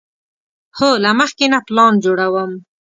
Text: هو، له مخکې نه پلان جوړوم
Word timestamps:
هو، 0.77 0.89
له 1.03 1.11
مخکې 1.19 1.45
نه 1.53 1.59
پلان 1.67 1.93
جوړوم 2.03 2.51